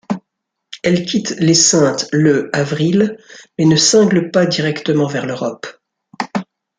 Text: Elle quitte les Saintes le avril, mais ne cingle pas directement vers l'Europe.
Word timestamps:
Elle 0.81 1.05
quitte 1.05 1.35
les 1.37 1.53
Saintes 1.53 2.07
le 2.11 2.49
avril, 2.55 3.19
mais 3.59 3.65
ne 3.65 3.75
cingle 3.75 4.31
pas 4.31 4.47
directement 4.47 5.05
vers 5.05 5.27
l'Europe. 5.27 5.67